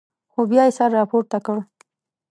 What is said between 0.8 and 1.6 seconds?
راپورته کړ.